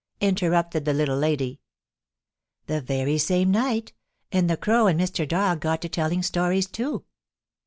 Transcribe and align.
interrupted 0.19 0.83
the 0.83 0.95
Little 0.95 1.15
Lady. 1.19 1.59
The 2.65 2.81
very 2.81 3.19
same 3.19 3.51
night, 3.51 3.93
and 4.31 4.49
the 4.49 4.57
Crow 4.57 4.87
and 4.87 4.99
Mr. 4.99 5.27
Dog 5.27 5.59
got 5.59 5.79
to 5.83 5.89
telling 5.89 6.23
stories, 6.23 6.65
too. 6.65 7.05